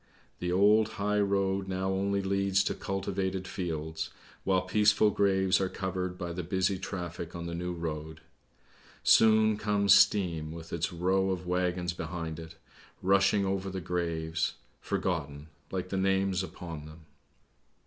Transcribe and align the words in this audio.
The 0.39 0.51
old 0.51 0.93
high 0.93 1.19
road 1.19 1.67
now 1.67 1.91
only 1.91 2.23
leads 2.23 2.63
to 2.63 2.73
cultivated 2.73 3.47
fields, 3.47 4.09
while 4.43 4.63
peaceful 4.63 5.11
graves 5.11 5.61
are 5.61 5.69
covered 5.69 6.17
by 6.17 6.33
the 6.33 6.41
busy 6.41 6.79
traffic 6.79 7.35
on 7.35 7.45
the 7.45 7.53
new 7.53 7.71
road. 7.73 8.19
Soon 9.03 9.57
comes 9.57 9.93
Steam 9.93 10.51
with 10.51 10.73
its 10.73 10.91
row 10.91 11.29
of 11.29 11.45
waggons 11.45 11.93
behind 11.93 12.39
it, 12.39 12.55
rushing 13.03 13.45
over 13.45 13.69
the 13.69 13.79
graves, 13.79 14.55
forgotten, 14.79 15.49
like 15.69 15.89
the 15.89 15.97
names 15.97 16.41
upon 16.41 16.87
them. 16.87 17.01